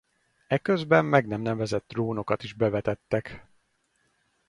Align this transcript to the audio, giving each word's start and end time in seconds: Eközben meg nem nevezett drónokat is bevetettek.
Eközben 0.47 1.05
meg 1.05 1.27
nem 1.27 1.41
nevezett 1.41 1.87
drónokat 1.87 2.43
is 2.43 2.53
bevetettek. 2.53 3.45